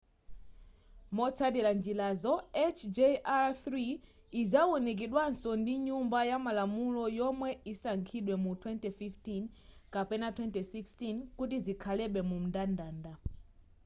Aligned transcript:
motsatira 1.15 1.71
njirazo 1.79 2.33
hjr-3 2.77 3.65
izawunikidwaso 4.41 5.49
ndi 5.61 5.73
nyumba 5.87 6.19
yamalamulo 6.29 7.03
yomwe 7.19 7.49
isankhidwe 7.71 8.35
mu 8.43 8.51
2015 8.53 9.41
kapena 9.93 10.27
2016 10.37 11.27
kuti 11.37 11.55
zikhalebe 11.65 12.21
mumndandanda 12.29 13.11